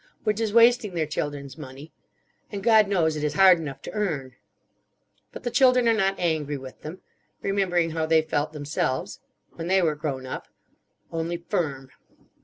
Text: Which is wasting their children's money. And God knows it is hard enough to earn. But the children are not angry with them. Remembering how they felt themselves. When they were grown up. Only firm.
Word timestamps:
Which 0.23 0.39
is 0.41 0.51
wasting 0.51 0.95
their 0.95 1.05
children's 1.05 1.59
money. 1.59 1.93
And 2.51 2.63
God 2.63 2.87
knows 2.87 3.15
it 3.15 3.23
is 3.23 3.35
hard 3.35 3.59
enough 3.59 3.83
to 3.83 3.91
earn. 3.93 4.33
But 5.31 5.43
the 5.43 5.51
children 5.51 5.87
are 5.87 5.93
not 5.93 6.15
angry 6.17 6.57
with 6.57 6.81
them. 6.81 7.01
Remembering 7.43 7.91
how 7.91 8.07
they 8.07 8.23
felt 8.23 8.51
themselves. 8.51 9.19
When 9.51 9.67
they 9.67 9.83
were 9.83 9.93
grown 9.93 10.25
up. 10.25 10.47
Only 11.11 11.37
firm. 11.37 11.91